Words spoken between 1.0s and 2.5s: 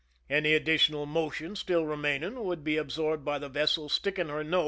motion still remaining